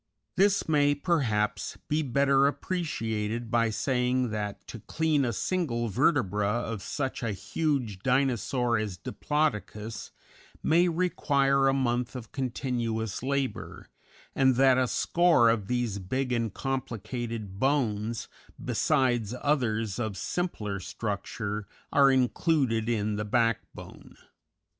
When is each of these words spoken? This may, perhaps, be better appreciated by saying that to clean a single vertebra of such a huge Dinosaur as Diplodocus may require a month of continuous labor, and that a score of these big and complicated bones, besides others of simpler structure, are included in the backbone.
This 0.35 0.67
may, 0.67 0.95
perhaps, 0.95 1.77
be 1.87 2.01
better 2.01 2.47
appreciated 2.47 3.51
by 3.51 3.69
saying 3.69 4.31
that 4.31 4.65
to 4.69 4.79
clean 4.79 5.23
a 5.23 5.31
single 5.31 5.89
vertebra 5.89 6.49
of 6.49 6.81
such 6.81 7.21
a 7.21 7.33
huge 7.33 7.99
Dinosaur 7.99 8.79
as 8.79 8.97
Diplodocus 8.97 10.09
may 10.63 10.87
require 10.87 11.67
a 11.67 11.73
month 11.73 12.15
of 12.15 12.31
continuous 12.31 13.21
labor, 13.21 13.89
and 14.33 14.55
that 14.55 14.79
a 14.79 14.87
score 14.87 15.51
of 15.51 15.67
these 15.67 15.99
big 15.99 16.31
and 16.31 16.51
complicated 16.51 17.59
bones, 17.59 18.27
besides 18.59 19.35
others 19.39 19.99
of 19.99 20.17
simpler 20.17 20.79
structure, 20.79 21.67
are 21.93 22.09
included 22.09 22.89
in 22.89 23.17
the 23.17 23.23
backbone. 23.25 24.15